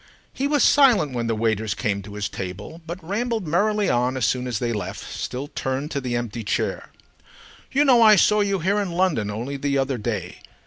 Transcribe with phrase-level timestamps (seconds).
[0.33, 4.25] He was silent when the waiters came to his table, but rambled merrily on as
[4.25, 6.89] soon as they left, still turned to the empty chair.
[7.71, 10.39] "You know I saw you here in London only the other day.